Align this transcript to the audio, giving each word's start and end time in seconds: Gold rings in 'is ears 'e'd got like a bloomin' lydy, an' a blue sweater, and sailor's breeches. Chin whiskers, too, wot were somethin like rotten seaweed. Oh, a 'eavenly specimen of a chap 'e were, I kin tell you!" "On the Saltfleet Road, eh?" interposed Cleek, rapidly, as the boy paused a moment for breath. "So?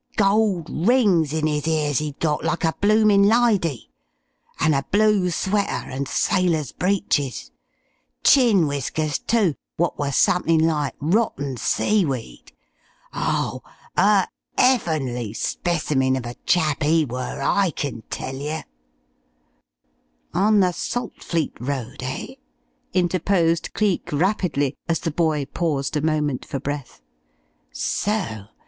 Gold 0.17 0.67
rings 0.87 1.31
in 1.31 1.47
'is 1.47 1.67
ears 1.67 2.01
'e'd 2.01 2.17
got 2.19 2.43
like 2.43 2.63
a 2.63 2.73
bloomin' 2.81 3.21
lydy, 3.27 3.91
an' 4.59 4.73
a 4.73 4.83
blue 4.91 5.29
sweater, 5.29 5.91
and 5.91 6.07
sailor's 6.07 6.71
breeches. 6.71 7.51
Chin 8.23 8.65
whiskers, 8.65 9.19
too, 9.19 9.53
wot 9.77 9.99
were 9.99 10.11
somethin 10.11 10.57
like 10.65 10.95
rotten 10.99 11.55
seaweed. 11.55 12.51
Oh, 13.13 13.61
a 13.95 14.27
'eavenly 14.57 15.33
specimen 15.33 16.15
of 16.15 16.25
a 16.25 16.33
chap 16.47 16.83
'e 16.83 17.05
were, 17.05 17.39
I 17.39 17.69
kin 17.69 18.01
tell 18.09 18.37
you!" 18.37 18.61
"On 20.33 20.61
the 20.61 20.71
Saltfleet 20.73 21.53
Road, 21.59 22.01
eh?" 22.01 22.33
interposed 22.91 23.71
Cleek, 23.75 24.09
rapidly, 24.11 24.73
as 24.89 24.99
the 25.01 25.11
boy 25.11 25.45
paused 25.45 25.95
a 25.95 26.01
moment 26.01 26.43
for 26.43 26.59
breath. 26.59 27.03
"So? 27.71 28.45